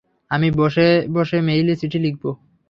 [0.31, 2.29] আমি বসে বসে মেইলে চিঠি লিখবো?